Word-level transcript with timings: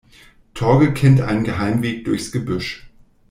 Torge 0.55 0.93
kennt 0.95 1.21
einen 1.21 1.43
Geheimweg 1.43 2.05
durchs 2.05 2.31
Gebüsch. 2.31 2.87